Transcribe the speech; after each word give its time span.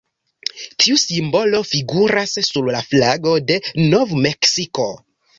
Tiu 0.83 0.95
simbolo 1.01 1.59
figuras 1.71 2.33
sur 2.47 2.69
la 2.75 2.81
flago 2.93 3.33
de 3.51 3.57
Nov-Meksiko. 3.93 4.87